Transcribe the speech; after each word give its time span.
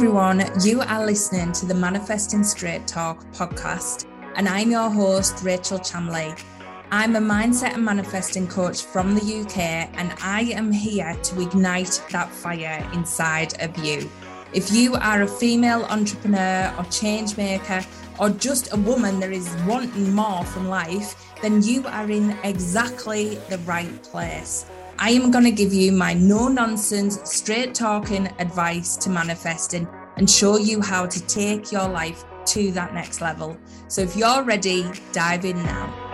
everyone. 0.00 0.42
You 0.64 0.80
are 0.80 1.04
listening 1.04 1.52
to 1.52 1.66
the 1.66 1.74
Manifesting 1.74 2.42
Straight 2.42 2.86
Talk 2.86 3.22
podcast, 3.32 4.06
and 4.34 4.48
I'm 4.48 4.70
your 4.70 4.88
host, 4.88 5.44
Rachel 5.44 5.78
Chamley. 5.78 6.42
I'm 6.90 7.16
a 7.16 7.20
mindset 7.20 7.74
and 7.74 7.84
manifesting 7.84 8.48
coach 8.48 8.82
from 8.82 9.14
the 9.14 9.20
UK, 9.20 9.58
and 9.58 10.14
I 10.22 10.52
am 10.54 10.72
here 10.72 11.14
to 11.22 11.42
ignite 11.42 12.02
that 12.12 12.30
fire 12.30 12.90
inside 12.94 13.62
of 13.62 13.76
you. 13.84 14.10
If 14.54 14.72
you 14.72 14.94
are 14.94 15.20
a 15.20 15.28
female 15.28 15.84
entrepreneur 15.90 16.74
or 16.78 16.84
change 16.84 17.36
maker, 17.36 17.84
or 18.18 18.30
just 18.30 18.72
a 18.72 18.78
woman 18.78 19.20
that 19.20 19.32
is 19.32 19.54
wanting 19.66 20.14
more 20.14 20.46
from 20.46 20.66
life, 20.66 21.14
then 21.42 21.62
you 21.62 21.86
are 21.86 22.10
in 22.10 22.30
exactly 22.42 23.34
the 23.50 23.58
right 23.66 24.02
place. 24.04 24.64
I 25.02 25.12
am 25.12 25.30
going 25.30 25.44
to 25.44 25.50
give 25.50 25.72
you 25.72 25.92
my 25.92 26.12
no 26.12 26.48
nonsense, 26.48 27.18
straight 27.24 27.74
talking 27.74 28.26
advice 28.38 28.98
to 28.98 29.08
manifesting 29.08 29.88
and 30.18 30.28
show 30.28 30.58
you 30.58 30.82
how 30.82 31.06
to 31.06 31.26
take 31.26 31.72
your 31.72 31.88
life 31.88 32.22
to 32.48 32.70
that 32.72 32.92
next 32.92 33.22
level. 33.22 33.56
So 33.88 34.02
if 34.02 34.14
you're 34.14 34.42
ready, 34.42 34.84
dive 35.12 35.46
in 35.46 35.56
now. 35.62 36.09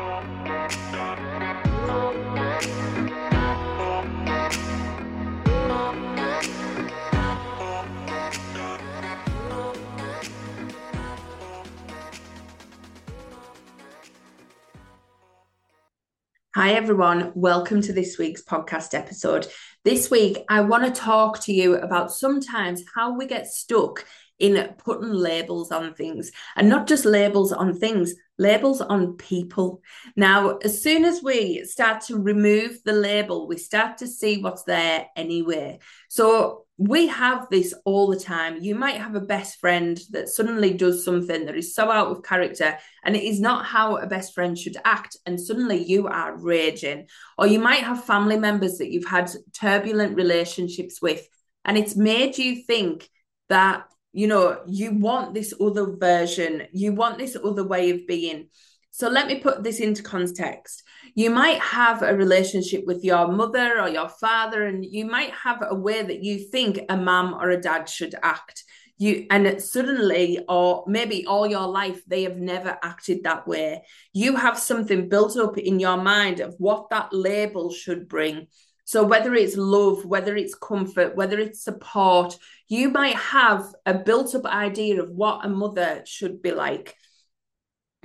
Hi, 16.56 16.73
everyone. 16.73 17.33
Welcome 17.34 17.83
to 17.83 17.92
this 17.92 18.16
week's 18.16 18.42
podcast 18.42 18.95
episode. 18.95 19.46
This 19.85 20.10
week, 20.10 20.38
I 20.49 20.63
want 20.63 20.87
to 20.87 21.01
talk 21.01 21.38
to 21.40 21.52
you 21.52 21.76
about 21.76 22.10
sometimes 22.10 22.82
how 22.95 23.15
we 23.15 23.26
get 23.26 23.46
stuck 23.46 24.07
in 24.38 24.74
putting 24.79 25.10
labels 25.10 25.71
on 25.71 25.93
things 25.93 26.32
and 26.57 26.71
not 26.71 26.87
just 26.87 27.04
labels 27.04 27.52
on 27.52 27.79
things, 27.79 28.15
labels 28.38 28.80
on 28.80 29.18
people. 29.18 29.82
Now, 30.16 30.57
as 30.65 30.82
soon 30.82 31.04
as 31.04 31.23
we 31.23 31.63
start 31.66 32.01
to 32.07 32.16
remove 32.16 32.79
the 32.87 32.95
label, 32.95 33.46
we 33.46 33.59
start 33.59 33.98
to 33.98 34.07
see 34.07 34.38
what's 34.38 34.63
there 34.63 35.09
anyway. 35.15 35.80
So, 36.09 36.65
we 36.79 37.07
have 37.07 37.49
this 37.51 37.73
all 37.85 38.09
the 38.09 38.21
time. 38.21 38.63
You 38.63 38.74
might 38.74 38.99
have 38.99 39.15
a 39.15 39.21
best 39.21 39.59
friend 39.60 39.99
that 40.10 40.29
suddenly 40.29 40.74
does 40.74 41.05
something 41.05 41.46
that 41.46 41.57
is 41.57 41.74
so 41.74 41.91
out 41.91 42.09
of 42.09 42.23
character 42.23 42.77
and 43.02 43.16
it 43.16 43.23
is 43.23 43.41
not 43.41 43.65
how 43.65 43.96
a 43.96 44.07
best 44.07 44.35
friend 44.35 44.59
should 44.59 44.77
act. 44.85 45.16
And 45.24 45.41
suddenly 45.41 45.82
you 45.82 46.07
are 46.07 46.37
raging. 46.37 47.07
Or 47.38 47.47
you 47.47 47.60
might 47.60 47.80
have 47.80 48.04
family 48.04 48.38
members 48.38 48.77
that 48.79 48.91
you've 48.91 49.09
had 49.09 49.30
turbulent 49.59 50.16
relationships 50.16 51.01
with 51.01 51.27
and 51.66 51.77
it's 51.77 51.97
made 51.97 52.38
you 52.38 52.63
think 52.63 53.09
that, 53.49 53.85
you 54.13 54.29
know, 54.29 54.60
you 54.66 54.93
want 54.93 55.35
this 55.35 55.52
other 55.60 55.97
version, 55.97 56.69
you 56.73 56.93
want 56.93 57.19
this 57.19 57.37
other 57.37 57.65
way 57.65 57.91
of 57.91 58.07
being. 58.07 58.49
So 58.97 59.11
let 59.11 59.27
me 59.27 59.41
put 59.41 59.63
this 59.63 59.80
into 59.80 60.02
context. 60.02 60.83
You 61.15 61.29
might 61.29 61.61
have 61.61 62.01
a 62.01 62.16
relationship 62.16 62.87
with 62.87 63.05
your 63.05 63.29
mother 63.29 63.79
or 63.79 63.91
your 63.91 64.09
father, 64.09 64.66
and 64.66 64.83
you 64.83 65.05
might 65.05 65.33
have 65.33 65.62
a 65.69 65.75
way 65.75 66.03
that 66.03 66.25
you 66.25 66.38
think 66.38 66.81
a 66.88 66.97
mum 66.97 67.34
or 67.34 67.50
a 67.50 67.61
dad 67.61 67.91
should 67.91 68.15
act. 68.22 68.65
You 68.97 69.27
and 69.28 69.61
suddenly, 69.61 70.43
or 70.49 70.83
maybe 70.87 71.27
all 71.27 71.47
your 71.47 71.66
life, 71.66 72.00
they 72.06 72.22
have 72.22 72.38
never 72.38 72.78
acted 72.83 73.25
that 73.25 73.47
way. 73.47 73.83
You 74.15 74.34
have 74.34 74.59
something 74.59 75.10
built 75.10 75.37
up 75.37 75.59
in 75.59 75.78
your 75.78 75.99
mind 75.99 76.41
of 76.41 76.55
what 76.56 76.88
that 76.88 77.12
label 77.12 77.71
should 77.71 78.09
bring. 78.09 78.47
So, 78.87 79.05
whether 79.05 79.34
it's 79.34 79.59
love, 79.59 80.06
whether 80.06 80.34
it's 80.37 80.55
comfort, 80.55 81.16
whether 81.16 81.38
it's 81.38 81.62
support, 81.62 82.38
you 82.66 82.88
might 82.88 83.16
have 83.16 83.66
a 83.84 83.93
built 83.93 84.34
up 84.34 84.47
idea 84.47 85.03
of 85.03 85.10
what 85.10 85.44
a 85.44 85.50
mother 85.50 86.03
should 86.06 86.41
be 86.41 86.53
like. 86.53 86.97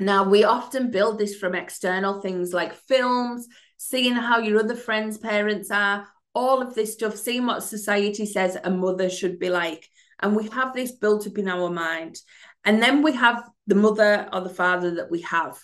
Now, 0.02 0.28
we 0.28 0.44
often 0.44 0.90
build 0.90 1.20
this 1.20 1.36
from 1.36 1.54
external 1.54 2.22
things 2.22 2.54
like 2.54 2.74
films, 2.74 3.48
seeing 3.78 4.14
how 4.14 4.40
your 4.40 4.60
other 4.60 4.76
friends' 4.76 5.20
parents 5.20 5.70
are, 5.70 6.08
all 6.34 6.60
of 6.60 6.74
this 6.74 6.94
stuff, 6.94 7.16
seeing 7.16 7.46
what 7.46 7.62
society 7.62 8.26
says 8.26 8.58
a 8.64 8.72
mother 8.72 9.12
should 9.12 9.38
be 9.38 9.52
like. 9.52 9.88
And 10.20 10.36
we 10.36 10.48
have 10.50 10.74
this 10.74 10.92
built 10.92 11.28
up 11.28 11.38
in 11.38 11.48
our 11.48 11.70
mind. 11.70 12.18
And 12.66 12.82
then 12.82 13.04
we 13.04 13.12
have 13.12 13.48
the 13.68 13.76
mother 13.76 14.28
or 14.34 14.42
the 14.42 14.50
father 14.50 14.96
that 14.96 15.12
we 15.12 15.22
have. 15.22 15.60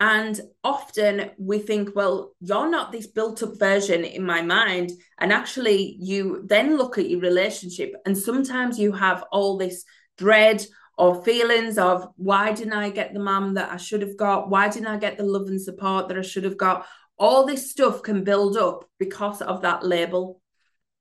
And 0.00 0.40
often 0.64 1.30
we 1.38 1.60
think, 1.60 1.94
well, 1.94 2.32
you're 2.40 2.70
not 2.70 2.90
this 2.90 3.06
built 3.06 3.44
up 3.44 3.60
version 3.60 4.04
in 4.04 4.24
my 4.24 4.42
mind. 4.42 4.90
And 5.18 5.32
actually, 5.32 5.96
you 6.00 6.42
then 6.46 6.76
look 6.76 6.98
at 6.98 7.08
your 7.08 7.20
relationship, 7.20 7.94
and 8.04 8.18
sometimes 8.18 8.76
you 8.76 8.90
have 8.90 9.24
all 9.30 9.56
this 9.56 9.84
dread 10.16 10.64
or 10.98 11.22
feelings 11.22 11.78
of 11.78 12.08
why 12.16 12.52
didn't 12.52 12.72
I 12.72 12.90
get 12.90 13.14
the 13.14 13.20
mum 13.20 13.54
that 13.54 13.70
I 13.70 13.76
should 13.76 14.02
have 14.02 14.16
got? 14.16 14.50
Why 14.50 14.68
didn't 14.68 14.88
I 14.88 14.98
get 14.98 15.16
the 15.16 15.22
love 15.22 15.46
and 15.46 15.62
support 15.62 16.08
that 16.08 16.18
I 16.18 16.22
should 16.22 16.42
have 16.42 16.56
got? 16.56 16.86
All 17.16 17.46
this 17.46 17.70
stuff 17.70 18.02
can 18.02 18.24
build 18.24 18.56
up 18.56 18.84
because 18.98 19.40
of 19.40 19.62
that 19.62 19.84
label. 19.84 20.42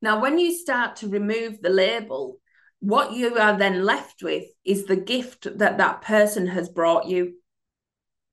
Now, 0.02 0.22
when 0.22 0.38
you 0.38 0.56
start 0.56 0.98
to 0.98 1.10
remove 1.10 1.62
the 1.62 1.70
label, 1.70 2.40
what 2.80 3.14
you 3.14 3.40
are 3.40 3.58
then 3.58 3.84
left 3.84 4.22
with 4.22 4.44
is 4.64 4.86
the 4.86 4.96
gift 4.96 5.48
that 5.58 5.80
that 5.80 6.04
person 6.04 6.46
has 6.46 6.70
brought 6.70 7.08
you. 7.08 7.34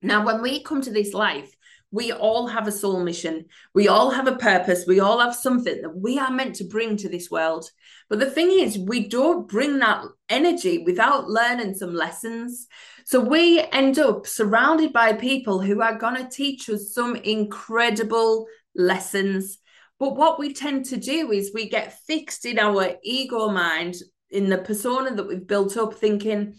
Now, 0.03 0.27
when 0.27 0.43
we 0.43 0.63
come 0.63 0.83
to 0.83 0.91
this 0.91 1.15
life, 1.15 1.51
we 1.95 2.11
all 2.11 2.49
have 2.49 2.67
a 2.67 2.73
soul 2.73 3.05
mission. 3.05 3.45
We 3.73 3.87
all 3.87 4.11
have 4.11 4.27
a 4.27 4.35
purpose. 4.35 4.85
We 4.85 4.99
all 4.99 5.21
have 5.21 5.35
something 5.35 5.81
that 5.81 5.97
we 5.97 6.19
are 6.19 6.31
meant 6.31 6.57
to 6.57 6.65
bring 6.65 6.97
to 6.97 7.09
this 7.09 7.31
world. 7.31 7.71
But 8.11 8.19
the 8.19 8.31
thing 8.31 8.51
is, 8.51 8.77
we 8.77 9.09
don't 9.09 9.49
bring 9.49 9.79
that 9.79 10.03
energy 10.29 10.79
without 10.79 11.29
learning 11.29 11.75
some 11.75 11.95
lessons. 11.95 12.67
So 13.07 13.21
we 13.21 13.61
end 13.71 14.01
up 14.01 14.27
surrounded 14.27 14.93
by 14.93 15.13
people 15.13 15.61
who 15.61 15.81
are 15.83 15.97
going 15.97 16.17
to 16.17 16.29
teach 16.29 16.69
us 16.69 16.93
some 16.93 17.15
incredible 17.15 18.49
lessons. 18.75 19.59
But 20.01 20.17
what 20.17 20.41
we 20.41 20.53
tend 20.53 20.87
to 20.87 20.97
do 20.97 21.31
is 21.31 21.53
we 21.55 21.69
get 21.69 22.01
fixed 22.09 22.45
in 22.45 22.59
our 22.59 22.97
ego 23.05 23.51
mind, 23.51 23.95
in 24.31 24.51
the 24.51 24.59
persona 24.59 25.15
that 25.15 25.29
we've 25.29 25.47
built 25.47 25.77
up, 25.77 25.95
thinking, 25.95 26.57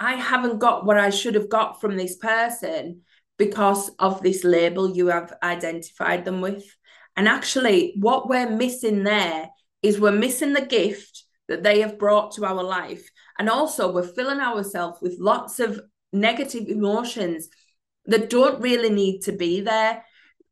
I 0.00 0.14
haven't 0.14 0.58
got 0.58 0.84
what 0.84 0.98
I 0.98 1.10
should 1.10 1.36
have 1.36 1.48
got 1.48 1.80
from 1.80 1.96
this 1.96 2.16
person 2.16 3.02
because 3.38 3.90
of 3.98 4.22
this 4.22 4.44
label 4.44 4.94
you 4.94 5.06
have 5.06 5.32
identified 5.42 6.24
them 6.24 6.40
with. 6.40 6.64
And 7.16 7.26
actually, 7.26 7.94
what 7.98 8.28
we're 8.28 8.50
missing 8.50 9.04
there 9.04 9.48
is 9.82 9.98
we're 9.98 10.12
missing 10.12 10.52
the 10.52 10.66
gift 10.66 11.24
that 11.48 11.62
they 11.62 11.80
have 11.80 11.98
brought 11.98 12.32
to 12.32 12.44
our 12.44 12.62
life. 12.62 13.08
And 13.38 13.48
also, 13.48 13.90
we're 13.90 14.02
filling 14.02 14.40
ourselves 14.40 15.00
with 15.00 15.16
lots 15.18 15.60
of 15.60 15.80
negative 16.12 16.66
emotions 16.68 17.48
that 18.06 18.30
don't 18.30 18.60
really 18.60 18.90
need 18.90 19.20
to 19.22 19.32
be 19.32 19.60
there. 19.60 20.04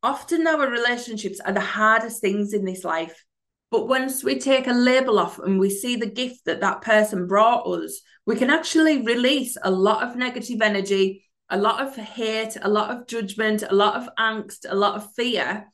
Often, 0.03 0.47
our 0.47 0.69
relationships 0.69 1.41
are 1.41 1.53
the 1.53 1.61
hardest 1.61 2.21
things 2.21 2.53
in 2.53 2.65
this 2.65 2.85
life. 2.85 3.25
But 3.71 3.89
once 3.89 4.23
we 4.23 4.39
take 4.39 4.69
a 4.69 4.73
label 4.73 5.19
off 5.19 5.39
and 5.41 5.59
we 5.59 5.71
see 5.71 5.97
the 5.97 6.07
gift 6.07 6.45
that 6.45 6.61
that 6.61 6.83
person 6.83 7.27
brought 7.27 7.67
us, 7.67 8.01
we 8.25 8.37
can 8.37 8.49
actually 8.49 9.03
release 9.03 9.57
a 9.63 9.71
lot 9.71 10.03
of 10.03 10.17
negative 10.17 10.63
energy 10.63 11.26
a 11.49 11.59
lot 11.59 11.87
of 11.87 11.97
hate, 11.97 12.57
a 12.61 12.69
lot 12.69 12.91
of 12.91 13.07
judgment, 13.07 13.63
a 13.63 13.75
lot 13.75 13.97
of 13.97 14.09
angst, 14.19 14.67
a 14.69 14.75
lot 14.75 14.97
of 14.97 15.13
fear, 15.15 15.67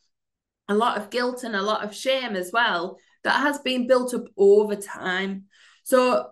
a 0.69 0.75
lot 0.75 0.99
of 0.99 1.11
guilt, 1.11 1.45
and 1.45 1.57
a 1.57 1.63
lot 1.63 1.85
of 1.85 1.95
shame 1.95 2.37
as 2.37 2.51
well 2.53 2.99
that 3.25 3.41
has 3.41 3.59
been 3.59 3.87
built 3.87 4.15
up 4.15 4.25
over 4.37 4.77
time. 4.77 5.45
So, 5.85 6.29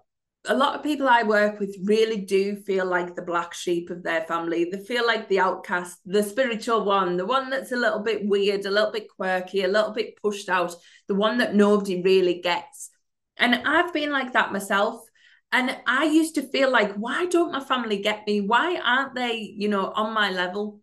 a 0.47 0.57
lot 0.57 0.75
of 0.75 0.83
people 0.83 1.07
I 1.07 1.23
work 1.23 1.61
with 1.61 1.77
really 1.85 2.23
do 2.23 2.57
feel 2.57 2.87
like 2.87 3.15
the 3.15 3.21
black 3.21 3.53
sheep 3.53 3.91
of 3.91 4.03
their 4.03 4.23
family. 4.23 4.65
They 4.65 4.79
feel 4.79 5.07
like 5.07 5.29
the 5.29 5.41
outcast, 5.41 5.99
the 6.07 6.23
spiritual 6.23 6.87
one, 6.87 7.19
the 7.19 7.27
one 7.27 7.51
that's 7.51 7.73
a 7.73 7.77
little 7.77 7.99
bit 7.99 8.27
weird, 8.27 8.65
a 8.65 8.71
little 8.71 8.91
bit 8.91 9.09
quirky, 9.15 9.65
a 9.65 9.69
little 9.69 9.93
bit 9.93 10.17
pushed 10.23 10.49
out, 10.49 10.75
the 11.09 11.15
one 11.15 11.39
that 11.39 11.55
nobody 11.55 12.03
really 12.03 12.41
gets. 12.41 12.89
And 13.37 13.55
I've 13.55 13.93
been 13.93 14.13
like 14.13 14.33
that 14.33 14.51
myself. 14.51 15.05
And 15.53 15.77
I 15.87 16.05
used 16.05 16.37
to 16.37 16.43
feel 16.43 16.71
like, 16.71 16.95
why 16.95 17.27
don't 17.27 17.53
my 17.53 17.61
family 17.61 17.99
get 17.99 18.27
me? 18.27 18.41
Why 18.41 18.81
aren't 18.85 19.15
they, 19.15 19.37
you 19.57 19.69
know, 19.69 19.91
on 19.95 20.15
my 20.15 20.31
level? 20.31 20.81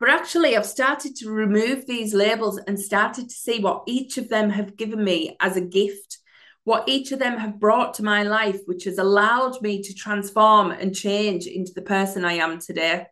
But 0.00 0.10
actually, 0.10 0.56
I've 0.56 0.66
started 0.66 1.16
to 1.16 1.30
remove 1.30 1.86
these 1.86 2.14
labels 2.14 2.58
and 2.58 2.78
started 2.78 3.28
to 3.28 3.34
see 3.34 3.60
what 3.60 3.84
each 3.86 4.18
of 4.18 4.28
them 4.28 4.50
have 4.50 4.76
given 4.76 5.02
me 5.02 5.36
as 5.40 5.56
a 5.56 5.60
gift, 5.60 6.18
what 6.64 6.88
each 6.88 7.12
of 7.12 7.18
them 7.18 7.38
have 7.38 7.60
brought 7.60 7.94
to 7.94 8.02
my 8.02 8.22
life, 8.22 8.60
which 8.66 8.84
has 8.84 8.98
allowed 8.98 9.60
me 9.62 9.82
to 9.82 9.94
transform 9.94 10.70
and 10.70 10.94
change 10.94 11.46
into 11.46 11.72
the 11.74 11.82
person 11.82 12.24
I 12.24 12.34
am 12.34 12.58
today. 12.58 13.06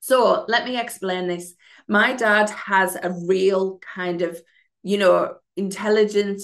So 0.00 0.44
let 0.48 0.64
me 0.64 0.78
explain 0.78 1.28
this. 1.28 1.54
My 1.86 2.12
dad 2.14 2.50
has 2.50 2.96
a 2.96 3.14
real 3.26 3.78
kind 3.94 4.22
of, 4.22 4.40
you 4.82 4.98
know, 4.98 5.36
intelligent 5.56 6.42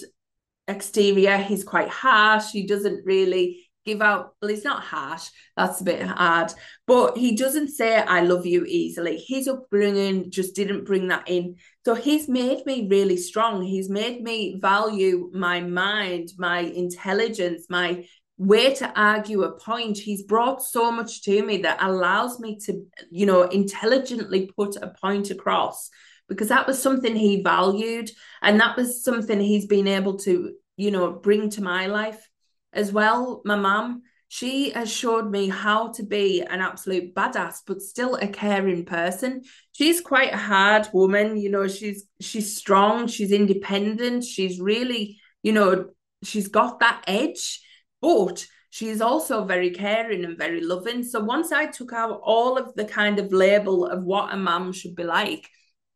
exterior. 0.68 1.38
He's 1.38 1.64
quite 1.64 1.88
harsh. 1.88 2.50
He 2.52 2.66
doesn't 2.66 3.04
really 3.04 3.68
give 3.84 4.02
out, 4.02 4.34
well, 4.40 4.50
he's 4.50 4.64
not 4.64 4.84
harsh. 4.84 5.28
That's 5.56 5.80
a 5.80 5.84
bit 5.84 6.02
hard. 6.02 6.52
But 6.86 7.16
he 7.16 7.34
doesn't 7.34 7.68
say, 7.68 7.96
I 7.96 8.20
love 8.20 8.44
you 8.44 8.64
easily. 8.66 9.16
His 9.26 9.48
upbringing 9.48 10.30
just 10.30 10.54
didn't 10.54 10.84
bring 10.84 11.08
that 11.08 11.28
in. 11.28 11.56
So 11.84 11.94
he's 11.94 12.28
made 12.28 12.66
me 12.66 12.86
really 12.88 13.16
strong. 13.16 13.62
He's 13.62 13.88
made 13.88 14.22
me 14.22 14.58
value 14.60 15.30
my 15.32 15.60
mind, 15.60 16.28
my 16.38 16.60
intelligence, 16.60 17.66
my 17.70 18.06
way 18.36 18.74
to 18.74 18.92
argue 19.00 19.42
a 19.42 19.58
point. 19.58 19.96
He's 19.98 20.22
brought 20.22 20.62
so 20.62 20.92
much 20.92 21.22
to 21.22 21.42
me 21.42 21.58
that 21.58 21.78
allows 21.80 22.38
me 22.38 22.58
to, 22.66 22.84
you 23.10 23.26
know, 23.26 23.42
intelligently 23.42 24.50
put 24.54 24.76
a 24.76 24.92
point 25.00 25.30
across 25.30 25.88
because 26.28 26.48
that 26.48 26.66
was 26.66 26.80
something 26.80 27.16
he 27.16 27.42
valued 27.42 28.10
and 28.42 28.60
that 28.60 28.76
was 28.76 29.02
something 29.02 29.40
he's 29.40 29.66
been 29.66 29.88
able 29.88 30.18
to, 30.18 30.54
you 30.76 30.90
know, 30.90 31.12
bring 31.12 31.50
to 31.50 31.62
my 31.62 31.86
life 31.86 32.28
as 32.72 32.92
well. 32.92 33.42
My 33.44 33.56
mum, 33.56 34.02
she 34.28 34.70
has 34.70 34.92
showed 34.92 35.30
me 35.30 35.48
how 35.48 35.92
to 35.92 36.02
be 36.02 36.42
an 36.42 36.60
absolute 36.60 37.14
badass 37.14 37.60
but 37.66 37.80
still 37.80 38.16
a 38.16 38.28
caring 38.28 38.84
person 38.84 39.40
she's 39.72 40.02
quite 40.02 40.34
a 40.34 40.36
hard 40.36 40.86
woman 40.92 41.38
you 41.38 41.48
know 41.48 41.66
she's 41.66 42.04
she's 42.20 42.54
strong 42.54 43.06
she's 43.06 43.32
independent 43.32 44.22
she's 44.22 44.60
really 44.60 45.18
you 45.42 45.50
know 45.50 45.88
she's 46.22 46.48
got 46.48 46.80
that 46.80 47.02
edge 47.06 47.62
but 48.02 48.46
she's 48.70 49.00
also 49.00 49.44
very 49.44 49.70
caring 49.70 50.24
and 50.24 50.38
very 50.38 50.60
loving. 50.60 51.02
So 51.02 51.20
once 51.20 51.52
I 51.52 51.66
took 51.66 51.92
out 51.92 52.20
all 52.22 52.56
of 52.56 52.74
the 52.74 52.84
kind 52.84 53.18
of 53.18 53.32
label 53.32 53.86
of 53.86 54.04
what 54.04 54.32
a 54.32 54.36
mum 54.36 54.72
should 54.72 54.94
be 54.94 55.04
like, 55.04 55.48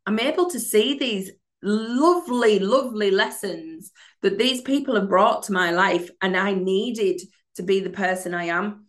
I'm 0.06 0.18
able 0.18 0.50
to 0.50 0.60
see 0.60 0.98
these 0.98 1.30
lovely, 1.62 2.58
lovely 2.58 3.10
lessons 3.10 3.92
that 4.22 4.38
these 4.38 4.60
people 4.60 4.96
have 4.96 5.08
brought 5.08 5.44
to 5.44 5.52
my 5.52 5.70
life, 5.70 6.10
and 6.20 6.36
I 6.36 6.54
needed 6.54 7.20
to 7.56 7.62
be 7.62 7.80
the 7.80 7.90
person 7.90 8.34
I 8.34 8.44
am. 8.44 8.86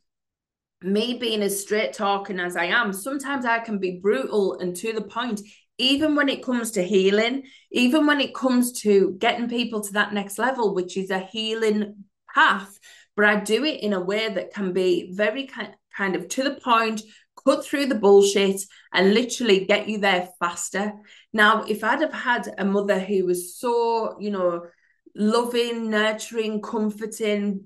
Me 0.81 1.17
being 1.17 1.41
as 1.41 1.61
straight 1.61 1.93
talking 1.93 2.39
as 2.39 2.55
I 2.55 2.65
am, 2.65 2.91
sometimes 2.93 3.45
I 3.45 3.59
can 3.59 3.77
be 3.77 3.99
brutal 4.01 4.59
and 4.59 4.75
to 4.77 4.91
the 4.91 5.01
point, 5.01 5.41
even 5.77 6.15
when 6.15 6.29
it 6.29 6.43
comes 6.43 6.71
to 6.71 6.83
healing, 6.83 7.43
even 7.71 8.05
when 8.05 8.19
it 8.19 8.35
comes 8.35 8.81
to 8.81 9.15
getting 9.19 9.49
people 9.49 9.81
to 9.81 9.93
that 9.93 10.13
next 10.13 10.37
level, 10.37 10.73
which 10.73 10.97
is 10.97 11.09
a 11.09 11.19
healing 11.19 12.03
path 12.33 12.79
but 13.15 13.25
I 13.25 13.39
do 13.39 13.63
it 13.63 13.81
in 13.81 13.93
a 13.93 14.01
way 14.01 14.33
that 14.33 14.53
can 14.53 14.73
be 14.73 15.11
very 15.13 15.49
kind 15.95 16.15
of 16.15 16.27
to 16.29 16.43
the 16.43 16.55
point, 16.55 17.01
cut 17.45 17.65
through 17.65 17.87
the 17.87 17.95
bullshit, 17.95 18.61
and 18.93 19.13
literally 19.13 19.65
get 19.65 19.89
you 19.89 19.97
there 19.97 20.29
faster. 20.39 20.93
Now, 21.31 21.63
if 21.63 21.83
I'd 21.83 22.01
have 22.01 22.13
had 22.13 22.53
a 22.57 22.65
mother 22.65 22.99
who 22.99 23.25
was 23.25 23.57
so, 23.57 24.17
you 24.19 24.31
know, 24.31 24.67
loving, 25.15 25.89
nurturing, 25.89 26.61
comforting, 26.61 27.65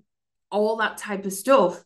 all 0.49 0.77
that 0.77 0.97
type 0.97 1.25
of 1.25 1.33
stuff, 1.33 1.83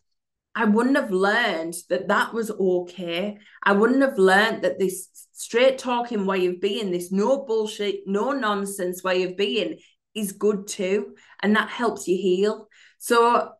I 0.53 0.65
wouldn't 0.65 0.97
have 0.97 1.11
learned 1.11 1.75
that 1.89 2.09
that 2.09 2.33
was 2.33 2.51
okay. 2.51 3.37
I 3.63 3.71
wouldn't 3.71 4.01
have 4.01 4.17
learned 4.17 4.63
that 4.63 4.79
this 4.79 5.07
straight 5.31 5.77
talking 5.77 6.25
way 6.25 6.45
of 6.47 6.59
being, 6.59 6.91
this 6.91 7.11
no 7.11 7.45
bullshit, 7.45 8.01
no 8.05 8.31
nonsense 8.31 9.03
way 9.03 9.23
of 9.23 9.37
being 9.37 9.79
is 10.13 10.33
good 10.33 10.67
too. 10.67 11.15
And 11.41 11.55
that 11.55 11.69
helps 11.69 12.07
you 12.07 12.17
heal. 12.17 12.67
So 12.99 13.51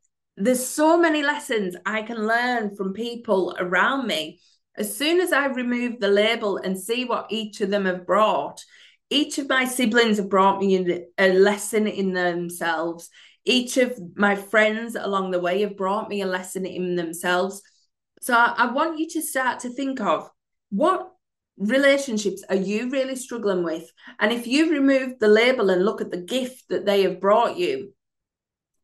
there's 0.45 0.65
so 0.65 0.97
many 0.97 1.23
lessons 1.23 1.75
I 1.85 2.01
can 2.01 2.25
learn 2.25 2.75
from 2.75 2.93
people 2.93 3.55
around 3.59 4.07
me. 4.07 4.39
As 4.75 4.95
soon 4.95 5.19
as 5.19 5.33
I 5.33 5.47
remove 5.47 5.99
the 5.99 6.07
label 6.07 6.57
and 6.57 6.77
see 6.77 7.05
what 7.05 7.27
each 7.29 7.61
of 7.61 7.69
them 7.69 7.85
have 7.85 8.05
brought, 8.05 8.63
each 9.09 9.38
of 9.38 9.49
my 9.49 9.65
siblings 9.65 10.17
have 10.17 10.29
brought 10.29 10.59
me 10.59 11.05
a 11.17 11.33
lesson 11.33 11.88
in 11.88 12.13
themselves. 12.13 13.09
Each 13.43 13.77
of 13.77 13.99
my 14.15 14.35
friends 14.35 14.95
along 14.95 15.31
the 15.31 15.39
way 15.39 15.61
have 15.61 15.75
brought 15.75 16.07
me 16.09 16.21
a 16.21 16.27
lesson 16.27 16.65
in 16.65 16.95
themselves. 16.95 17.61
So 18.21 18.33
I 18.33 18.71
want 18.71 18.99
you 18.99 19.09
to 19.09 19.21
start 19.21 19.59
to 19.61 19.69
think 19.69 19.99
of 19.99 20.29
what 20.69 21.11
relationships 21.57 22.44
are 22.49 22.55
you 22.55 22.89
really 22.89 23.15
struggling 23.15 23.63
with? 23.63 23.91
And 24.19 24.31
if 24.31 24.47
you 24.47 24.71
remove 24.71 25.19
the 25.19 25.27
label 25.27 25.69
and 25.69 25.83
look 25.83 26.01
at 26.01 26.11
the 26.11 26.21
gift 26.21 26.69
that 26.69 26.85
they 26.85 27.03
have 27.03 27.19
brought 27.19 27.57
you, 27.57 27.94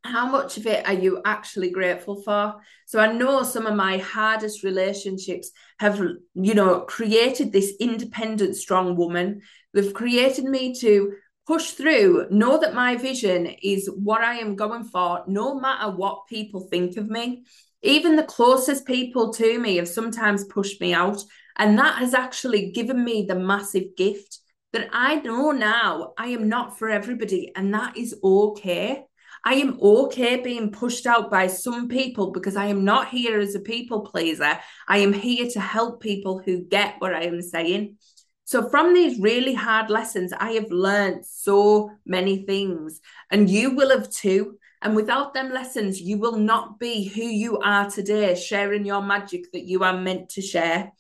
how 0.07 0.25
much 0.30 0.57
of 0.57 0.65
it 0.65 0.88
are 0.88 0.94
you 0.94 1.21
actually 1.25 1.69
grateful 1.69 2.21
for? 2.21 2.56
So 2.86 3.00
i 3.00 3.12
know 3.12 3.44
some 3.44 3.65
of 3.65 3.75
my 3.75 3.98
hardest 3.98 4.63
relationships 4.63 5.51
have 5.80 6.01
you 6.33 6.54
know 6.54 6.81
created 6.81 7.51
this 7.51 7.74
independent 7.80 8.56
strong 8.56 8.95
woman. 8.95 9.42
They've 9.74 9.94
created 9.94 10.45
me 10.45 10.74
to 10.80 11.13
push 11.45 11.71
through 11.71 12.27
know 12.30 12.59
that 12.59 12.74
my 12.74 12.95
vision 12.98 13.48
is 13.63 13.89
what 14.04 14.21
i 14.21 14.36
am 14.36 14.56
going 14.56 14.83
for 14.83 15.24
no 15.27 15.59
matter 15.59 15.92
what 15.92 16.27
people 16.27 16.68
think 16.69 16.98
of 16.98 17.10
me. 17.10 17.44
Even 17.83 18.15
the 18.15 18.24
closest 18.24 18.86
people 18.86 19.31
to 19.33 19.60
me 19.60 19.77
have 19.77 19.88
sometimes 19.88 20.44
pushed 20.45 20.81
me 20.81 20.94
out 20.94 21.24
and 21.57 21.77
that 21.77 21.98
has 22.00 22.13
actually 22.13 22.71
given 22.71 23.03
me 23.03 23.25
the 23.27 23.36
massive 23.36 23.95
gift 23.95 24.39
that 24.74 24.89
i 24.92 25.15
know 25.15 25.51
now 25.51 26.13
i 26.18 26.27
am 26.27 26.50
not 26.50 26.77
for 26.77 26.89
everybody 26.89 27.51
and 27.56 27.74
that 27.74 27.98
is 27.98 28.15
okay 28.24 29.03
I 29.44 29.56
am 29.56 29.78
okay 29.81 30.42
being 30.42 30.72
pushed 30.72 31.06
out 31.06 31.31
by 31.31 31.48
some 31.48 31.88
people 31.88 32.31
because 32.31 32.56
I 32.56 32.66
am 32.66 32.84
not 32.84 33.10
here 33.10 33.39
as 33.39 33.56
a 33.56 33.60
people 33.60 34.01
pleaser. 34.01 34.60
I 34.88 35.00
am 35.00 35.13
here 35.13 35.50
to 35.51 35.60
help 35.60 36.01
people 36.01 36.39
who 36.39 36.63
get 36.63 36.95
what 37.00 37.13
I 37.13 37.24
am 37.24 37.42
saying. 37.42 37.98
So, 38.45 38.69
from 38.69 38.94
these 38.94 39.19
really 39.19 39.54
hard 39.54 39.89
lessons, 39.89 40.31
I 40.31 40.51
have 40.51 40.72
learned 40.72 41.25
so 41.25 41.92
many 42.06 42.45
things, 42.45 43.01
and 43.30 43.50
you 43.50 43.75
will 43.75 43.89
have 43.89 44.10
too. 44.10 44.57
And 44.81 44.95
without 44.95 45.34
them 45.34 45.51
lessons, 45.51 46.00
you 46.00 46.18
will 46.18 46.38
not 46.38 46.80
be 46.80 47.06
who 47.06 47.24
you 47.24 47.57
are 47.60 47.89
today, 47.89 48.36
sharing 48.36 48.86
your 48.86 49.01
magic 49.01 49.51
that 49.51 49.66
you 49.66 49.84
are 49.84 50.00
meant 50.00 50.30
to 50.30 50.42
share. 50.42 50.94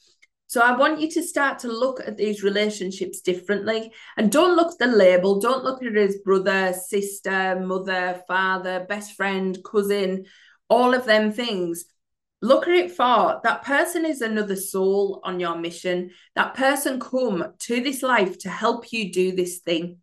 So 0.49 0.61
I 0.61 0.77
want 0.77 1.01
you 1.01 1.11
to 1.11 1.23
start 1.23 1.59
to 1.59 1.67
look 1.67 1.99
at 1.99 2.15
these 2.15 2.41
relationships 2.41 3.19
differently 3.19 3.91
and 4.15 4.31
don't 4.31 4.55
look 4.55 4.71
at 4.71 4.79
the 4.79 4.87
label, 4.87 5.41
don't 5.41 5.65
look 5.65 5.83
at 5.83 5.89
it 5.89 5.97
as 5.97 6.19
brother, 6.23 6.73
sister, 6.73 7.59
mother, 7.59 8.21
father, 8.29 8.85
best 8.87 9.13
friend, 9.13 9.57
cousin, 9.69 10.25
all 10.69 10.93
of 10.93 11.05
them 11.05 11.33
things. 11.33 11.83
Look 12.41 12.65
at 12.67 12.75
it 12.75 12.91
for 12.91 13.41
that 13.43 13.63
person 13.63 14.05
is 14.05 14.21
another 14.21 14.55
soul 14.55 15.19
on 15.23 15.39
your 15.41 15.57
mission. 15.57 16.11
That 16.35 16.53
person 16.53 16.99
come 16.99 17.53
to 17.59 17.81
this 17.81 18.01
life 18.01 18.37
to 18.39 18.49
help 18.49 18.93
you 18.93 19.11
do 19.11 19.33
this 19.33 19.57
thing. 19.57 19.97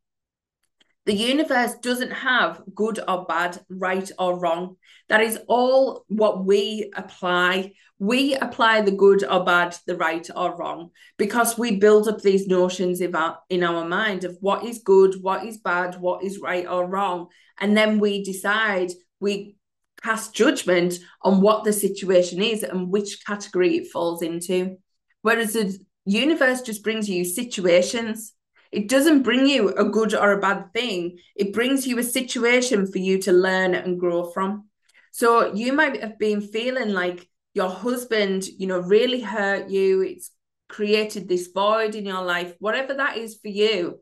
The 1.06 1.14
universe 1.14 1.74
doesn't 1.82 2.12
have 2.12 2.62
good 2.74 2.98
or 3.06 3.26
bad, 3.26 3.60
right 3.68 4.10
or 4.18 4.38
wrong. 4.38 4.76
That 5.08 5.20
is 5.20 5.38
all 5.48 6.04
what 6.08 6.44
we 6.46 6.90
apply. 6.96 7.72
We 7.98 8.34
apply 8.34 8.80
the 8.80 8.90
good 8.90 9.22
or 9.22 9.44
bad, 9.44 9.76
the 9.86 9.96
right 9.96 10.28
or 10.34 10.56
wrong, 10.56 10.90
because 11.18 11.58
we 11.58 11.76
build 11.76 12.08
up 12.08 12.22
these 12.22 12.46
notions 12.46 13.02
in 13.02 13.14
our, 13.14 13.38
in 13.50 13.62
our 13.62 13.86
mind 13.86 14.24
of 14.24 14.38
what 14.40 14.64
is 14.64 14.78
good, 14.78 15.16
what 15.20 15.44
is 15.44 15.58
bad, 15.58 16.00
what 16.00 16.24
is 16.24 16.38
right 16.38 16.66
or 16.66 16.86
wrong. 16.86 17.28
And 17.60 17.76
then 17.76 17.98
we 17.98 18.24
decide, 18.24 18.90
we 19.20 19.56
cast 20.02 20.34
judgment 20.34 20.98
on 21.22 21.40
what 21.40 21.64
the 21.64 21.72
situation 21.72 22.42
is 22.42 22.62
and 22.62 22.90
which 22.90 23.24
category 23.26 23.76
it 23.76 23.90
falls 23.92 24.22
into. 24.22 24.76
Whereas 25.22 25.52
the 25.52 25.78
universe 26.06 26.62
just 26.62 26.82
brings 26.82 27.08
you 27.08 27.24
situations 27.24 28.32
it 28.74 28.88
doesn't 28.88 29.22
bring 29.22 29.46
you 29.46 29.68
a 29.68 29.84
good 29.84 30.14
or 30.14 30.32
a 30.32 30.40
bad 30.40 30.72
thing. 30.72 31.18
It 31.36 31.52
brings 31.52 31.86
you 31.86 31.98
a 31.98 32.02
situation 32.02 32.90
for 32.90 32.98
you 32.98 33.18
to 33.22 33.32
learn 33.32 33.74
and 33.74 34.00
grow 34.00 34.30
from. 34.30 34.68
So 35.12 35.54
you 35.54 35.72
might 35.72 36.02
have 36.02 36.18
been 36.18 36.40
feeling 36.40 36.90
like 36.90 37.28
your 37.54 37.70
husband, 37.70 38.46
you 38.46 38.66
know, 38.66 38.80
really 38.80 39.20
hurt 39.20 39.70
you. 39.70 40.02
It's 40.02 40.30
created 40.68 41.28
this 41.28 41.48
void 41.54 41.94
in 41.94 42.04
your 42.04 42.22
life, 42.22 42.54
whatever 42.58 42.94
that 42.94 43.16
is 43.16 43.36
for 43.36 43.48
you. 43.48 44.00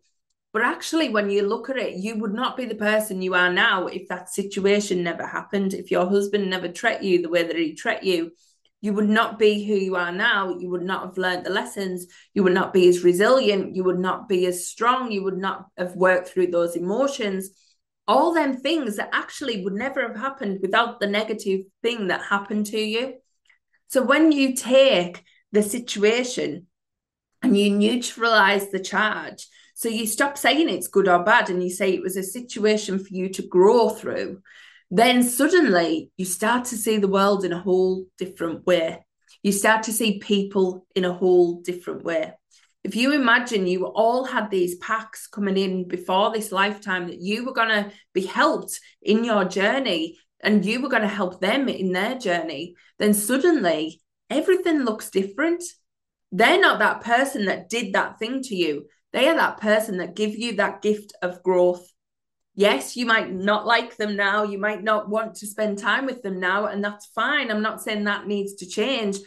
But 0.55 0.62
actually, 0.62 1.11
when 1.11 1.29
you 1.29 1.43
look 1.43 1.69
at 1.69 1.76
it, 1.76 1.97
you 1.97 2.17
would 2.17 2.33
not 2.33 2.57
be 2.57 2.64
the 2.64 2.75
person 2.75 3.23
you 3.23 3.35
are 3.35 3.52
now 3.52 3.88
if 3.88 4.09
that 4.09 4.31
situation 4.31 5.02
never 5.02 5.26
happened, 5.26 5.75
if 5.75 5.91
your 5.91 6.09
husband 6.09 6.49
never 6.49 6.69
treated 6.69 7.05
you 7.05 7.21
the 7.21 7.29
way 7.29 7.43
that 7.43 7.57
he 7.57 7.75
treated 7.75 8.05
you 8.05 8.33
you 8.83 8.93
would 8.95 9.09
not 9.09 9.39
be 9.39 9.65
who 9.65 9.75
you 9.75 9.95
are 9.95 10.11
now. 10.11 10.57
You 10.59 10.69
would 10.71 10.83
not 10.83 11.07
have 11.07 11.17
learned 11.17 11.47
the 11.47 11.51
lessons. 11.51 12.09
You 12.35 12.43
would 12.43 12.53
not 12.53 12.73
be 12.73 12.89
as 12.89 13.05
resilient. 13.05 13.77
You 13.77 13.85
would 13.85 14.01
not 14.01 14.29
be 14.29 14.45
as 14.47 14.67
strong. 14.67 15.12
You 15.12 15.23
would 15.23 15.39
not 15.39 15.67
have 15.79 15.95
worked 15.95 16.29
through 16.29 16.49
those 16.49 16.75
emotions. 16.75 17.51
All 18.09 18.35
them 18.35 18.57
things 18.57 18.97
that 18.97 19.11
actually 19.12 19.62
would 19.62 19.75
never 19.75 20.03
have 20.03 20.17
happened 20.17 20.59
without 20.61 20.99
the 20.99 21.07
negative 21.07 21.61
thing 21.81 22.09
that 22.09 22.23
happened 22.23 22.67
to 22.67 22.79
you. 22.79 23.15
So 23.87 24.03
when 24.03 24.33
you 24.33 24.57
take 24.57 25.23
the 25.53 25.62
situation 25.62 26.67
and 27.41 27.57
you 27.57 27.71
neutralize 27.71 28.71
the 28.71 28.81
charge, 28.81 29.47
so 29.75 29.89
you 29.89 30.09
stop 30.09 30.37
saying 30.37 30.69
it's 30.69 30.89
good 30.89 31.07
or 31.07 31.23
bad 31.23 31.51
and 31.51 31.62
you 31.62 31.71
say 31.71 31.93
it 31.93 32.03
was 32.03 32.17
a 32.17 32.23
situation 32.25 32.99
for 32.99 33.15
you 33.15 33.29
to 33.29 33.47
grow 33.47 33.91
through 33.91 34.43
then 34.95 35.23
suddenly 35.23 36.13
you 36.19 36.27
start 36.27 36.67
to 36.67 36.77
see 36.77 36.99
the 36.99 37.09
world 37.09 37.47
in 37.47 37.53
a 37.53 37.59
whole 37.59 38.05
different 38.19 38.67
way. 38.67 39.03
You 39.43 39.51
start 39.51 39.85
to 39.85 39.93
see 39.93 40.19
people 40.19 40.87
in 40.95 41.07
a 41.07 41.13
whole 41.15 41.63
different 41.63 42.05
way. 42.05 42.35
If 42.85 42.95
you 42.95 43.15
imagine 43.15 43.67
you 43.67 43.87
all 43.87 44.25
had 44.25 44.51
these 44.51 44.77
packs 44.77 45.27
coming 45.27 45.57
in 45.57 45.89
before 45.89 46.31
this 46.31 46.53
lifetime 46.53 47.07
that 47.07 47.23
you 47.23 47.47
were 47.47 47.55
going 47.55 47.71
to 47.71 47.91
be 48.13 48.27
helped 48.27 48.79
in 49.01 49.25
your 49.25 49.47
journey 49.47 50.19
and 50.41 50.63
you 50.63 50.83
were 50.83 50.91
going 50.91 51.03
to 51.03 51.09
help 51.09 51.41
them 51.41 51.71
in 51.71 51.93
their 51.93 52.19
journey, 52.19 52.75
then 52.99 53.15
suddenly 53.15 54.03
everything 54.29 54.85
looks 54.85 55.09
different. 55.09 55.65
They're 56.33 56.61
not 56.61 56.81
that 56.81 57.01
person 57.01 57.47
that 57.47 57.71
did 57.71 57.95
that 57.95 58.19
thing 58.19 58.43
to 58.43 58.55
you. 58.55 58.89
They 59.15 59.29
are 59.29 59.37
that 59.37 59.59
person 59.59 59.97
that 59.99 60.17
give 60.17 60.37
you 60.37 60.57
that 60.57 60.83
gift 60.83 61.15
of 61.23 61.43
growth 61.43 61.89
yes, 62.55 62.97
you 62.97 63.07
might 63.07 63.33
not 63.33 63.67
like 63.67 63.97
them 63.97 64.17
now, 64.17 64.43
you 64.45 64.59
might 64.59 64.83
not 64.83 65.09
want 65.09 65.37
to 65.37 65.47
spend 65.47 65.79
time 65.79 66.07
with 66.07 66.23
them 66.23 66.41
now, 66.41 66.67
and 66.67 66.85
that's 66.85 67.07
fine. 67.07 67.51
I'm 67.51 67.63
not 67.63 67.83
saying 67.83 68.05
that 68.05 68.27
needs 68.27 68.55
to 68.57 68.67
change, 68.67 69.19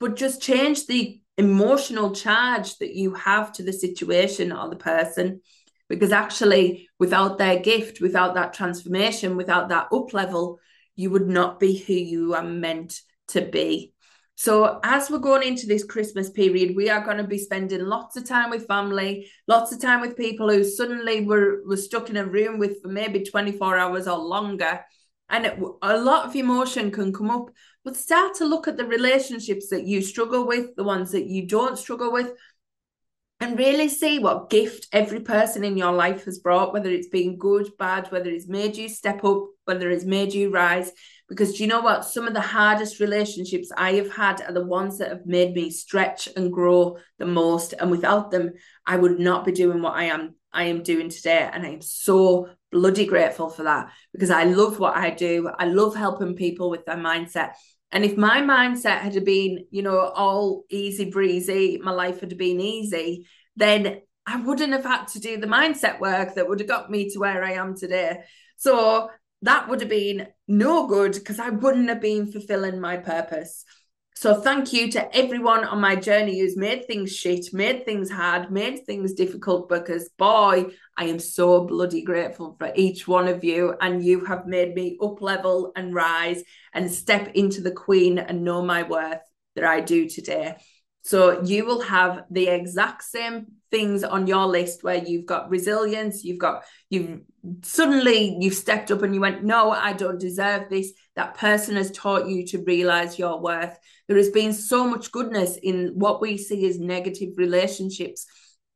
but 0.00 0.16
just 0.16 0.42
change 0.42 0.86
the 0.86 1.20
emotional 1.36 2.12
charge 2.12 2.76
that 2.78 2.94
you 2.94 3.14
have 3.14 3.52
to 3.52 3.62
the 3.62 3.72
situation 3.72 4.52
or 4.52 4.68
the 4.68 4.76
person. 4.76 5.40
Because 5.88 6.12
actually, 6.12 6.88
without 6.98 7.38
their 7.38 7.60
gift, 7.60 8.00
without 8.00 8.34
that 8.34 8.52
transformation, 8.52 9.36
without 9.36 9.70
that 9.70 9.88
up 9.92 10.12
level, 10.12 10.58
you 10.96 11.10
would 11.10 11.28
not 11.28 11.58
be 11.58 11.78
who 11.78 11.94
you 11.94 12.34
are 12.34 12.42
meant 12.42 13.00
to 13.28 13.40
be. 13.40 13.94
So, 14.40 14.78
as 14.84 15.10
we're 15.10 15.18
going 15.18 15.42
into 15.42 15.66
this 15.66 15.82
Christmas 15.82 16.30
period, 16.30 16.76
we 16.76 16.88
are 16.90 17.04
going 17.04 17.16
to 17.16 17.24
be 17.24 17.38
spending 17.38 17.84
lots 17.84 18.16
of 18.16 18.24
time 18.24 18.50
with 18.50 18.68
family, 18.68 19.28
lots 19.48 19.72
of 19.72 19.80
time 19.80 20.00
with 20.00 20.16
people 20.16 20.48
who 20.48 20.62
suddenly 20.62 21.24
were, 21.24 21.64
were 21.66 21.76
stuck 21.76 22.08
in 22.08 22.16
a 22.16 22.24
room 22.24 22.60
with 22.60 22.80
for 22.80 22.86
maybe 22.86 23.24
24 23.24 23.76
hours 23.76 24.06
or 24.06 24.16
longer. 24.16 24.78
And 25.28 25.44
it, 25.44 25.58
a 25.82 25.98
lot 25.98 26.26
of 26.26 26.36
emotion 26.36 26.92
can 26.92 27.12
come 27.12 27.32
up, 27.32 27.50
but 27.84 27.96
start 27.96 28.36
to 28.36 28.44
look 28.44 28.68
at 28.68 28.76
the 28.76 28.84
relationships 28.84 29.70
that 29.70 29.88
you 29.88 30.02
struggle 30.02 30.46
with, 30.46 30.76
the 30.76 30.84
ones 30.84 31.10
that 31.10 31.26
you 31.26 31.48
don't 31.48 31.76
struggle 31.76 32.12
with, 32.12 32.30
and 33.40 33.58
really 33.58 33.88
see 33.88 34.20
what 34.20 34.50
gift 34.50 34.86
every 34.92 35.20
person 35.20 35.64
in 35.64 35.76
your 35.76 35.92
life 35.92 36.26
has 36.26 36.38
brought, 36.38 36.72
whether 36.72 36.90
it's 36.90 37.08
been 37.08 37.38
good, 37.38 37.70
bad, 37.76 38.06
whether 38.12 38.30
it's 38.30 38.46
made 38.46 38.76
you 38.76 38.88
step 38.88 39.24
up, 39.24 39.48
whether 39.68 39.90
it's 39.90 40.04
made 40.04 40.34
you 40.34 40.50
rise 40.50 40.90
because 41.28 41.54
do 41.54 41.62
you 41.62 41.68
know 41.68 41.82
what? 41.82 42.06
Some 42.06 42.26
of 42.26 42.32
the 42.32 42.40
hardest 42.40 43.00
relationships 43.00 43.70
I 43.76 43.92
have 43.92 44.10
had 44.10 44.40
are 44.40 44.52
the 44.52 44.64
ones 44.64 44.98
that 44.98 45.10
have 45.10 45.26
made 45.26 45.54
me 45.54 45.70
stretch 45.70 46.28
and 46.34 46.52
grow 46.52 46.96
the 47.18 47.26
most. 47.26 47.74
And 47.78 47.90
without 47.90 48.30
them, 48.30 48.52
I 48.86 48.96
would 48.96 49.20
not 49.20 49.44
be 49.44 49.52
doing 49.52 49.82
what 49.82 49.94
I 49.94 50.04
am 50.04 50.34
I 50.50 50.64
am 50.64 50.82
doing 50.82 51.10
today. 51.10 51.48
And 51.52 51.66
I'm 51.66 51.82
so 51.82 52.48
bloody 52.72 53.04
grateful 53.04 53.50
for 53.50 53.64
that 53.64 53.92
because 54.12 54.30
I 54.30 54.44
love 54.44 54.78
what 54.78 54.96
I 54.96 55.10
do. 55.10 55.50
I 55.58 55.66
love 55.66 55.94
helping 55.94 56.34
people 56.34 56.70
with 56.70 56.86
their 56.86 56.96
mindset. 56.96 57.52
And 57.92 58.04
if 58.04 58.16
my 58.16 58.40
mindset 58.40 59.00
had 59.00 59.22
been, 59.24 59.66
you 59.70 59.82
know, 59.82 59.98
all 59.98 60.64
easy 60.70 61.10
breezy, 61.10 61.78
my 61.82 61.90
life 61.90 62.20
had 62.20 62.36
been 62.38 62.60
easy, 62.60 63.26
then 63.56 64.00
I 64.26 64.40
wouldn't 64.40 64.72
have 64.72 64.84
had 64.84 65.08
to 65.08 65.20
do 65.20 65.38
the 65.38 65.46
mindset 65.46 66.00
work 66.00 66.34
that 66.34 66.48
would 66.48 66.60
have 66.60 66.68
got 66.68 66.90
me 66.90 67.10
to 67.10 67.18
where 67.18 67.44
I 67.44 67.52
am 67.52 67.76
today. 67.76 68.20
So 68.56 69.10
that 69.42 69.68
would 69.68 69.80
have 69.80 69.90
been 69.90 70.28
no 70.46 70.86
good 70.86 71.14
because 71.14 71.38
I 71.38 71.50
wouldn't 71.50 71.88
have 71.88 72.00
been 72.00 72.30
fulfilling 72.30 72.80
my 72.80 72.96
purpose. 72.96 73.64
So 74.14 74.40
thank 74.40 74.72
you 74.72 74.90
to 74.90 75.16
everyone 75.16 75.64
on 75.64 75.80
my 75.80 75.94
journey 75.94 76.40
who's 76.40 76.56
made 76.56 76.88
things 76.88 77.14
shit, 77.14 77.54
made 77.54 77.84
things 77.84 78.10
hard, 78.10 78.50
made 78.50 78.84
things 78.84 79.12
difficult 79.12 79.68
because 79.68 80.08
boy, 80.18 80.66
I 80.96 81.04
am 81.04 81.20
so 81.20 81.64
bloody 81.66 82.02
grateful 82.02 82.56
for 82.58 82.72
each 82.74 83.06
one 83.06 83.28
of 83.28 83.44
you 83.44 83.76
and 83.80 84.04
you 84.04 84.24
have 84.24 84.48
made 84.48 84.74
me 84.74 84.98
up 85.00 85.22
level 85.22 85.70
and 85.76 85.94
rise 85.94 86.42
and 86.74 86.90
step 86.90 87.30
into 87.34 87.60
the 87.60 87.70
queen 87.70 88.18
and 88.18 88.42
know 88.42 88.60
my 88.60 88.82
worth 88.82 89.20
that 89.54 89.64
I 89.64 89.82
do 89.82 90.08
today. 90.08 90.56
So 91.02 91.40
you 91.44 91.64
will 91.64 91.82
have 91.82 92.24
the 92.28 92.48
exact 92.48 93.04
same 93.04 93.46
things 93.70 94.02
on 94.02 94.26
your 94.26 94.46
list 94.46 94.82
where 94.82 94.96
you've 94.96 95.26
got 95.26 95.48
resilience, 95.48 96.24
you've 96.24 96.38
got 96.38 96.64
you've 96.90 97.20
suddenly 97.62 98.36
you've 98.40 98.54
stepped 98.54 98.90
up 98.90 99.02
and 99.02 99.14
you 99.14 99.20
went, 99.20 99.44
No, 99.44 99.70
I 99.70 99.92
don't 99.92 100.20
deserve 100.20 100.68
this. 100.68 100.92
That 101.16 101.36
person 101.36 101.76
has 101.76 101.90
taught 101.90 102.28
you 102.28 102.46
to 102.46 102.62
realize 102.64 103.18
your 103.18 103.40
worth. 103.40 103.78
There 104.06 104.16
has 104.16 104.30
been 104.30 104.52
so 104.52 104.88
much 104.88 105.12
goodness 105.12 105.56
in 105.56 105.92
what 105.94 106.20
we 106.20 106.36
see 106.36 106.66
as 106.66 106.78
negative 106.78 107.30
relationships. 107.36 108.26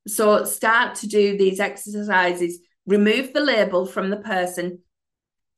So 0.06 0.44
start 0.44 0.96
to 0.96 1.06
do 1.06 1.38
these 1.38 1.60
exercises, 1.60 2.58
remove 2.86 3.32
the 3.32 3.40
label 3.40 3.86
from 3.86 4.10
the 4.10 4.16
person, 4.16 4.80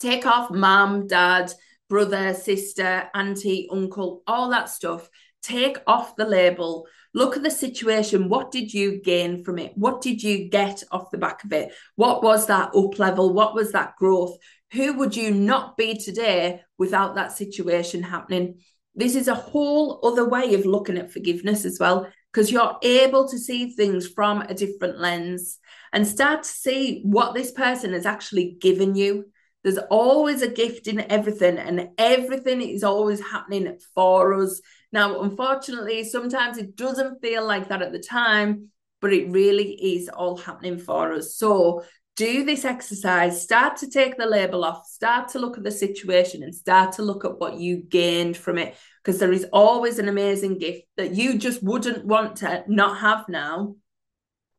take 0.01 0.27
off 0.27 0.51
mom, 0.51 1.07
dad, 1.07 1.53
brother, 1.89 2.35
sister, 2.35 3.09
auntie, 3.15 3.69
uncle, 3.71 4.23
all 4.27 4.51
that 4.51 4.69
stuff. 4.69 5.09
Take 5.43 5.79
off 5.87 6.17
the 6.17 6.25
label 6.25 6.87
look 7.15 7.37
at 7.37 7.43
the 7.43 7.51
situation. 7.51 8.29
What 8.29 8.51
did 8.51 8.75
you 8.75 9.01
gain 9.01 9.45
from 9.45 9.59
it? 9.59 9.73
What 9.77 10.03
did 10.03 10.23
you 10.23 10.49
get 10.51 10.83
off 10.91 11.11
the 11.11 11.19
back 11.19 11.45
of 11.45 11.53
it? 11.53 11.73
What 11.95 12.23
was 12.23 12.47
that 12.49 12.75
up 12.75 12.99
level? 12.99 13.33
What 13.33 13.55
was 13.55 13.73
that 13.73 13.97
growth? 13.97 14.37
Who 14.73 14.95
would 14.95 15.17
you 15.17 15.31
not 15.31 15.77
be 15.77 15.97
today 15.97 16.63
without 16.77 17.15
that 17.15 17.33
situation 17.33 18.03
happening? 18.03 18.61
This 18.97 19.15
is 19.15 19.29
a 19.29 19.35
whole 19.35 20.01
other 20.05 20.29
way 20.29 20.55
of 20.55 20.67
looking 20.67 20.99
at 20.99 21.13
forgiveness 21.13 21.65
as 21.65 21.79
well, 21.81 22.09
because 22.33 22.51
you're 22.51 22.77
able 22.83 23.29
to 23.29 23.39
see 23.39 23.71
things 23.71 24.09
from 24.09 24.43
a 24.43 24.55
different 24.55 24.99
lens 24.99 25.59
and 25.93 26.07
start 26.07 26.43
to 26.43 26.49
see 26.49 27.01
what 27.05 27.35
this 27.35 27.53
person 27.53 27.93
has 27.93 28.07
actually 28.07 28.57
given 28.61 28.97
you. 28.97 29.27
There's 29.65 29.79
always 29.91 30.43
a 30.43 30.49
gift 30.49 30.87
in 30.87 31.11
everything, 31.11 31.59
and 31.59 31.89
everything 31.99 32.61
is 32.63 32.85
always 32.85 33.21
happening 33.21 33.79
for 33.95 34.35
us 34.35 34.61
now, 34.95 35.23
unfortunately, 35.23 36.05
sometimes 36.05 36.57
it 36.57 36.77
doesn't 36.77 37.21
feel 37.21 37.45
like 37.45 37.69
that 37.69 37.83
at 37.83 37.91
the 37.91 37.99
time, 37.99 38.71
but 39.01 39.13
it 39.13 39.29
really 39.29 39.97
is 39.97 40.09
all 40.09 40.37
happening 40.37 40.79
for 40.79 41.13
us. 41.13 41.35
So, 41.35 41.83
do 42.15 42.45
this 42.45 42.65
exercise, 42.65 43.43
start 43.43 43.79
to 43.79 43.91
take 43.91 44.17
the 44.17 44.25
label 44.25 44.65
off, 44.65 44.87
start 44.87 45.31
to 45.31 45.41
look 45.41 45.59
at 45.59 45.65
the 45.65 45.73
situation 45.73 46.45
and 46.45 46.55
start 46.55 46.93
to 46.93 47.03
look 47.03 47.25
at 47.25 47.41
what 47.41 47.59
you 47.59 47.79
gained 47.79 48.37
from 48.37 48.57
it. 48.57 48.77
Because 49.03 49.19
there 49.19 49.33
is 49.33 49.47
always 49.53 49.99
an 49.99 50.07
amazing 50.07 50.59
gift 50.59 50.83
that 50.97 51.17
you 51.17 51.39
just 51.39 51.61
wouldn't 51.61 52.07
want 52.07 52.37
to 52.37 52.63
not 52.69 52.99
have 52.99 53.29
now. 53.29 53.75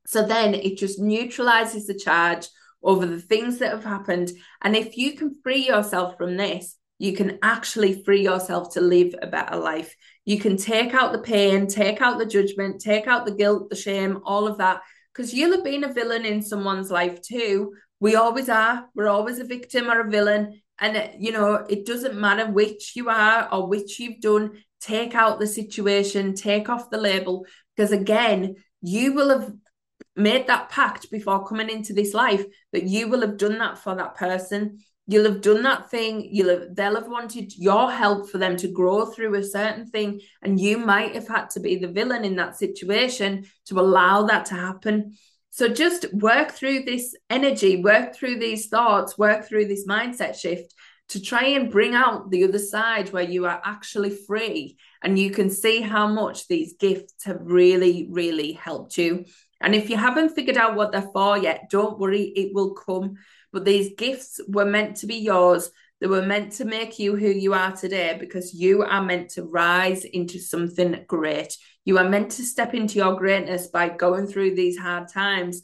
So 0.06 0.28
then 0.28 0.54
it 0.54 0.78
just 0.78 1.00
neutralizes 1.00 1.88
the 1.88 1.98
charge 1.98 2.50
over 2.86 3.06
the 3.06 3.20
things 3.20 3.58
that 3.58 3.72
have 3.72 3.84
happened. 3.84 4.32
And 4.62 4.76
if 4.76 4.96
you 4.96 5.14
can 5.18 5.36
free 5.44 5.68
yourself 5.68 6.18
from 6.18 6.38
this, 6.38 6.78
you 7.00 7.14
can 7.14 7.40
actually 7.42 8.04
free 8.04 8.24
yourself 8.24 8.74
to 8.76 8.82
live 8.82 9.14
a 9.22 9.28
better 9.28 9.58
life. 9.58 9.94
You 10.24 10.40
can 10.40 10.56
take 10.56 10.94
out 10.94 11.12
the 11.12 11.20
pain, 11.20 11.68
take 11.68 12.02
out 12.02 12.20
the 12.20 12.26
judgment, 12.26 12.80
take 12.80 13.08
out 13.08 13.26
the 13.26 13.36
guilt, 13.36 13.70
the 13.70 13.76
shame, 13.76 14.22
all 14.24 14.48
of 14.48 14.60
that, 14.60 14.82
because 15.14 15.34
you'll 15.34 15.52
have 15.52 15.64
been 15.64 15.84
a 15.84 15.92
villain 15.92 16.26
in 16.26 16.42
someone's 16.42 16.92
life 16.92 17.22
too. 17.22 17.74
We 18.00 18.16
always 18.16 18.48
are. 18.48 18.86
We're 18.96 19.10
always 19.10 19.40
a 19.40 19.44
victim 19.44 19.90
or 19.90 20.02
a 20.02 20.10
villain. 20.10 20.62
And, 20.80 20.96
uh, 20.96 21.08
you 21.18 21.32
know, 21.32 21.66
it 21.68 21.86
doesn't 21.86 22.20
matter 22.20 22.50
which 22.52 22.96
you 22.96 23.10
are 23.10 23.52
or 23.52 23.68
which 23.68 24.00
you've 24.00 24.22
done. 24.22 24.64
Take 24.80 25.16
out 25.16 25.40
the 25.40 25.48
situation, 25.48 26.36
take 26.36 26.70
off 26.70 26.90
the 26.90 26.98
label, 26.98 27.46
because 27.76 27.92
again, 27.92 28.56
you 28.82 29.14
will 29.14 29.40
have 29.40 29.52
made 30.16 30.48
that 30.48 30.70
pact 30.70 31.12
before 31.12 31.46
coming 31.46 31.70
into 31.70 31.94
this 31.94 32.14
life 32.14 32.46
that 32.72 32.84
you 32.84 33.08
will 33.08 33.22
have 33.22 33.38
done 33.38 33.58
that 33.60 33.78
for 33.78 33.96
that 33.96 34.16
person. 34.16 34.80
You'll 35.08 35.32
have 35.32 35.42
done 35.42 35.64
that 35.64 35.92
thing. 35.92 36.28
You'll 36.32 36.50
have 36.50 36.76
they'll 36.76 36.96
have 36.96 37.08
wanted 37.08 37.56
your 37.56 37.92
help 37.92 38.30
for 38.30 38.38
them 38.38 38.58
to 38.58 38.68
grow 38.68 39.06
through 39.06 39.36
a 39.36 39.44
certain 39.44 39.86
thing. 39.86 40.22
And 40.42 40.60
you 40.60 40.78
might 40.78 41.14
have 41.16 41.28
had 41.28 41.50
to 41.52 41.60
be 41.60 41.76
the 41.76 41.88
villain 41.88 42.26
in 42.26 42.38
that 42.38 42.58
situation 42.58 43.46
to 43.66 43.80
allow 43.80 44.24
that 44.24 44.46
to 44.48 44.56
happen. 44.56 45.16
So 45.52 45.70
just 45.70 46.14
work 46.14 46.52
through 46.52 46.84
this 46.84 47.16
energy 47.30 47.82
work 47.82 48.14
through 48.14 48.40
these 48.40 48.68
thoughts 48.68 49.18
work 49.18 49.48
through 49.48 49.68
this 49.68 49.88
mindset 49.88 50.36
shift 50.36 50.74
to 51.08 51.22
try 51.22 51.46
and 51.46 51.72
bring 51.72 51.94
out 51.94 52.30
the 52.30 52.44
other 52.44 52.60
side 52.60 53.14
where 53.14 53.24
you 53.24 53.46
are 53.46 53.62
actually 53.64 54.10
free 54.10 54.76
and 55.02 55.18
you 55.18 55.32
can 55.32 55.50
see 55.50 55.80
how 55.80 56.08
much 56.08 56.50
these 56.50 56.76
gifts 56.78 57.24
have 57.24 57.40
really 57.40 58.08
really 58.12 58.52
helped 58.52 58.98
you 58.98 59.24
and 59.62 59.74
if 59.74 59.90
you 59.90 59.98
haven't 59.98 60.36
figured 60.36 60.58
out 60.58 60.76
what 60.76 60.92
they're 60.92 61.10
for 61.14 61.38
yet 61.38 61.70
don't 61.70 62.00
worry 62.00 62.24
it 62.36 62.54
will 62.54 62.74
come 62.74 63.16
but 63.56 63.64
these 63.64 63.94
gifts 63.98 64.42
were 64.50 64.66
meant 64.66 64.98
to 64.98 65.08
be 65.08 65.16
yours. 65.16 65.72
They 66.02 66.08
were 66.08 66.22
meant 66.22 66.52
to 66.54 66.66
make 66.66 67.00
you 67.00 67.16
who 67.16 67.30
you 67.30 67.54
are 67.54 67.72
today 67.72 68.18
because 68.20 68.54
you 68.54 68.84
are 68.84 69.02
meant 69.02 69.30
to 69.32 69.44
rise 69.44 70.04
into 70.04 70.40
something 70.40 71.06
great. 71.08 71.58
You 71.86 71.98
are 71.98 72.10
meant 72.10 72.32
to 72.32 72.44
step 72.44 72.74
into 72.74 72.96
your 72.96 73.16
greatness 73.16 73.68
by 73.68 73.88
going 73.88 74.28
through 74.28 74.56
these 74.56 74.78
hard 74.78 75.08
times. 75.08 75.62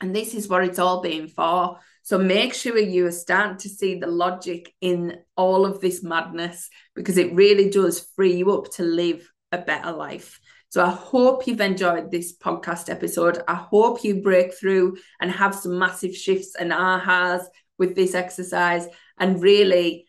And 0.00 0.16
this 0.16 0.32
is 0.32 0.48
what 0.48 0.64
it's 0.64 0.78
all 0.78 1.02
been 1.02 1.28
for. 1.28 1.80
So 2.00 2.16
make 2.16 2.54
sure 2.54 2.78
you 2.78 3.06
are 3.08 3.12
starting 3.12 3.58
to 3.58 3.68
see 3.68 3.98
the 3.98 4.06
logic 4.06 4.72
in 4.80 5.18
all 5.36 5.66
of 5.66 5.82
this 5.82 6.02
madness 6.02 6.70
because 6.94 7.18
it 7.18 7.34
really 7.34 7.68
does 7.68 8.08
free 8.16 8.36
you 8.36 8.52
up 8.52 8.72
to 8.76 8.84
live 8.84 9.30
a 9.52 9.58
better 9.58 9.92
life. 9.92 10.40
So 10.76 10.84
I 10.84 10.90
hope 10.90 11.46
you've 11.46 11.62
enjoyed 11.62 12.10
this 12.10 12.36
podcast 12.36 12.90
episode. 12.90 13.42
I 13.48 13.54
hope 13.54 14.04
you 14.04 14.20
break 14.20 14.52
through 14.52 14.98
and 15.18 15.30
have 15.30 15.54
some 15.54 15.78
massive 15.78 16.14
shifts 16.14 16.54
and 16.54 16.70
ahas 16.70 17.46
with 17.78 17.96
this 17.96 18.14
exercise 18.14 18.86
and 19.18 19.40
really 19.40 20.06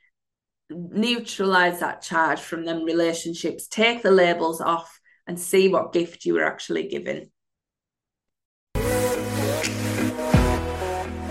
neutralize 0.69 1.79
that 1.79 2.01
charge 2.01 2.41
from 2.41 2.65
them 2.65 2.83
relationships, 2.83 3.69
take 3.69 4.03
the 4.03 4.12
labels 4.12 4.59
off 4.59 5.00
and 5.25 5.39
see 5.39 5.69
what 5.69 5.93
gift 5.93 6.25
you 6.25 6.33
were 6.33 6.43
actually 6.43 6.89
given. 6.89 7.31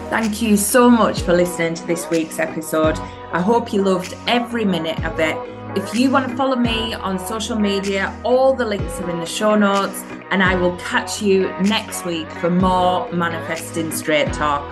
Thank 0.09 0.41
you 0.41 0.57
so 0.57 0.89
much 0.89 1.21
for 1.21 1.35
listening 1.35 1.75
to 1.75 1.87
this 1.87 2.09
week's 2.09 2.39
episode. 2.39 2.99
I 3.33 3.43
hope 3.43 3.75
you 3.75 3.83
loved 3.83 4.15
every 4.27 4.65
minute 4.65 5.05
of 5.05 5.21
it 5.21 5.56
if 5.77 5.95
you 5.95 6.11
want 6.11 6.27
to 6.27 6.35
follow 6.37 6.57
me 6.57 6.95
on 6.95 7.19
social 7.19 7.59
media, 7.59 8.19
all 8.25 8.55
the 8.55 8.65
links 8.65 8.99
are 9.01 9.11
in 9.11 9.21
the 9.21 9.27
show 9.27 9.55
notes, 9.55 10.03
and 10.31 10.43
I 10.43 10.55
will 10.55 10.75
catch 10.79 11.21
you 11.21 11.49
next 11.61 12.07
week 12.07 12.31
for 12.33 12.49
more 12.49 13.13
Manifesting 13.13 13.93
Straight 13.93 14.33
Talk. 14.33 14.65